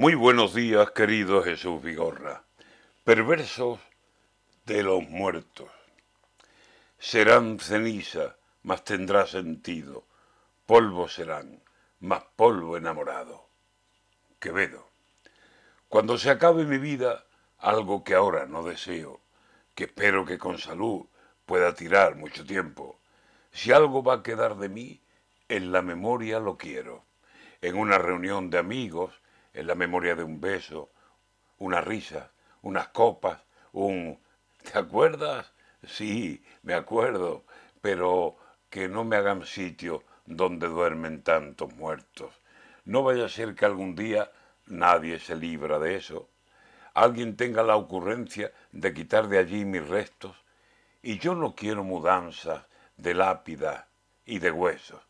Muy 0.00 0.14
buenos 0.14 0.54
días, 0.54 0.92
querido 0.92 1.42
Jesús 1.42 1.82
Vigorra. 1.82 2.42
Perversos 3.04 3.80
de 4.64 4.82
los 4.82 5.06
muertos. 5.06 5.68
Serán 6.98 7.60
ceniza, 7.60 8.38
mas 8.62 8.82
tendrá 8.82 9.26
sentido. 9.26 10.06
Polvo 10.64 11.06
serán, 11.06 11.62
mas 11.98 12.22
polvo 12.34 12.78
enamorado. 12.78 13.50
Quevedo. 14.38 14.88
Cuando 15.90 16.16
se 16.16 16.30
acabe 16.30 16.64
mi 16.64 16.78
vida, 16.78 17.26
algo 17.58 18.02
que 18.02 18.14
ahora 18.14 18.46
no 18.46 18.62
deseo, 18.62 19.20
que 19.74 19.84
espero 19.84 20.24
que 20.24 20.38
con 20.38 20.56
salud 20.56 21.08
pueda 21.44 21.74
tirar 21.74 22.16
mucho 22.16 22.46
tiempo, 22.46 22.98
si 23.52 23.70
algo 23.70 24.02
va 24.02 24.14
a 24.14 24.22
quedar 24.22 24.56
de 24.56 24.70
mí, 24.70 25.02
en 25.50 25.72
la 25.72 25.82
memoria 25.82 26.40
lo 26.40 26.56
quiero. 26.56 27.04
En 27.60 27.76
una 27.76 27.98
reunión 27.98 28.48
de 28.48 28.56
amigos, 28.56 29.20
en 29.52 29.66
la 29.66 29.74
memoria 29.74 30.14
de 30.14 30.22
un 30.22 30.40
beso, 30.40 30.90
una 31.58 31.80
risa, 31.80 32.30
unas 32.62 32.88
copas, 32.88 33.40
un... 33.72 34.18
¿Te 34.62 34.78
acuerdas? 34.78 35.52
Sí, 35.86 36.44
me 36.62 36.74
acuerdo, 36.74 37.44
pero 37.80 38.36
que 38.68 38.88
no 38.88 39.04
me 39.04 39.16
hagan 39.16 39.46
sitio 39.46 40.04
donde 40.26 40.68
duermen 40.68 41.22
tantos 41.22 41.74
muertos. 41.74 42.34
No 42.84 43.02
vaya 43.02 43.24
a 43.24 43.28
ser 43.28 43.54
que 43.54 43.64
algún 43.64 43.94
día 43.94 44.30
nadie 44.66 45.18
se 45.18 45.34
libra 45.34 45.78
de 45.78 45.96
eso. 45.96 46.28
Alguien 46.94 47.36
tenga 47.36 47.62
la 47.62 47.76
ocurrencia 47.76 48.52
de 48.72 48.92
quitar 48.92 49.28
de 49.28 49.38
allí 49.38 49.64
mis 49.64 49.86
restos, 49.86 50.36
y 51.02 51.18
yo 51.18 51.34
no 51.34 51.54
quiero 51.54 51.82
mudanzas 51.82 52.66
de 52.96 53.14
lápida 53.14 53.88
y 54.26 54.38
de 54.38 54.50
huesos. 54.50 55.00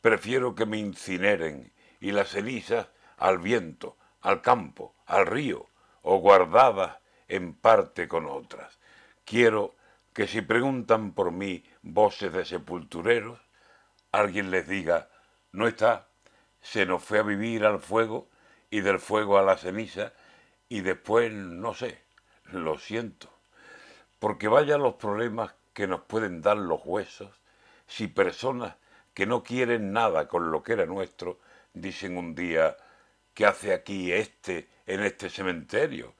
Prefiero 0.00 0.54
que 0.54 0.66
me 0.66 0.78
incineren 0.78 1.72
y 2.00 2.12
las 2.12 2.30
cenizas 2.30 2.88
al 3.16 3.38
viento, 3.38 3.96
al 4.20 4.42
campo, 4.42 4.94
al 5.06 5.26
río, 5.26 5.66
o 6.02 6.18
guardadas 6.18 6.98
en 7.28 7.54
parte 7.54 8.08
con 8.08 8.26
otras. 8.26 8.78
Quiero 9.24 9.74
que 10.12 10.26
si 10.26 10.42
preguntan 10.42 11.12
por 11.12 11.30
mí 11.32 11.64
voces 11.82 12.32
de 12.32 12.44
sepultureros, 12.44 13.40
alguien 14.10 14.50
les 14.50 14.68
diga, 14.68 15.08
no 15.52 15.66
está, 15.66 16.08
se 16.60 16.86
nos 16.86 17.02
fue 17.02 17.20
a 17.20 17.22
vivir 17.22 17.64
al 17.64 17.80
fuego 17.80 18.28
y 18.70 18.80
del 18.80 18.98
fuego 18.98 19.38
a 19.38 19.42
la 19.42 19.56
ceniza 19.56 20.12
y 20.68 20.80
después 20.80 21.32
no 21.32 21.74
sé, 21.74 22.02
lo 22.44 22.78
siento. 22.78 23.30
Porque 24.18 24.48
vaya 24.48 24.78
los 24.78 24.94
problemas 24.94 25.54
que 25.72 25.86
nos 25.86 26.02
pueden 26.02 26.42
dar 26.42 26.56
los 26.56 26.80
huesos 26.84 27.30
si 27.86 28.08
personas 28.08 28.76
que 29.14 29.26
no 29.26 29.42
quieren 29.42 29.92
nada 29.92 30.28
con 30.28 30.50
lo 30.50 30.62
que 30.62 30.74
era 30.74 30.86
nuestro 30.86 31.38
dicen 31.74 32.16
un 32.16 32.34
día, 32.34 32.76
¿qué 33.34 33.46
hace 33.46 33.72
aquí 33.72 34.12
este 34.12 34.68
en 34.86 35.02
este 35.02 35.30
cementerio? 35.30 36.14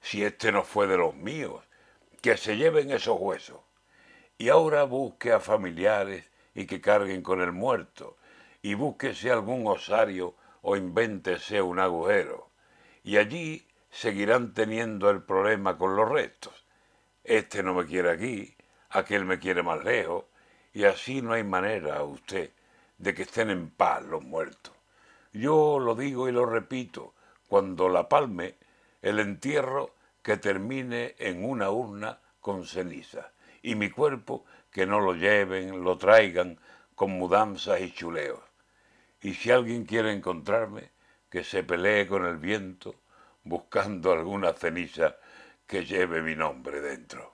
Si 0.00 0.24
este 0.24 0.52
no 0.52 0.62
fue 0.62 0.86
de 0.86 0.96
los 0.96 1.14
míos, 1.14 1.64
que 2.20 2.36
se 2.36 2.56
lleven 2.56 2.90
esos 2.90 3.18
huesos. 3.18 3.60
Y 4.36 4.48
ahora 4.50 4.84
busque 4.84 5.32
a 5.32 5.40
familiares 5.40 6.30
y 6.54 6.66
que 6.66 6.80
carguen 6.80 7.22
con 7.22 7.40
el 7.40 7.52
muerto, 7.52 8.16
y 8.62 8.74
búsquese 8.74 9.30
algún 9.30 9.66
osario 9.66 10.34
o 10.62 10.76
invéntese 10.76 11.62
un 11.62 11.78
agujero. 11.78 12.50
Y 13.02 13.16
allí 13.16 13.66
seguirán 13.90 14.54
teniendo 14.54 15.10
el 15.10 15.22
problema 15.22 15.78
con 15.78 15.96
los 15.96 16.08
restos. 16.08 16.64
Este 17.24 17.62
no 17.62 17.74
me 17.74 17.86
quiere 17.86 18.10
aquí, 18.10 18.56
aquel 18.90 19.24
me 19.24 19.38
quiere 19.38 19.62
más 19.62 19.82
lejos, 19.84 20.24
y 20.72 20.84
así 20.84 21.22
no 21.22 21.32
hay 21.32 21.44
manera, 21.44 22.02
usted, 22.02 22.52
de 22.98 23.14
que 23.14 23.22
estén 23.22 23.50
en 23.50 23.70
paz 23.70 24.02
los 24.04 24.22
muertos. 24.22 24.77
Yo 25.38 25.78
lo 25.78 25.94
digo 25.94 26.28
y 26.28 26.32
lo 26.32 26.46
repito, 26.46 27.14
cuando 27.46 27.88
la 27.88 28.08
palme, 28.08 28.56
el 29.00 29.20
entierro 29.20 29.94
que 30.20 30.36
termine 30.36 31.14
en 31.16 31.44
una 31.44 31.70
urna 31.70 32.18
con 32.40 32.66
ceniza, 32.66 33.30
y 33.62 33.76
mi 33.76 33.88
cuerpo 33.88 34.44
que 34.72 34.84
no 34.84 34.98
lo 34.98 35.14
lleven, 35.14 35.84
lo 35.84 35.96
traigan 35.96 36.58
con 36.96 37.12
mudanzas 37.12 37.80
y 37.80 37.92
chuleos. 37.92 38.40
Y 39.22 39.34
si 39.34 39.52
alguien 39.52 39.84
quiere 39.84 40.12
encontrarme, 40.12 40.90
que 41.30 41.44
se 41.44 41.62
pelee 41.62 42.08
con 42.08 42.26
el 42.26 42.38
viento 42.38 42.96
buscando 43.44 44.10
alguna 44.10 44.54
ceniza 44.54 45.18
que 45.68 45.84
lleve 45.84 46.20
mi 46.20 46.34
nombre 46.34 46.80
dentro. 46.80 47.32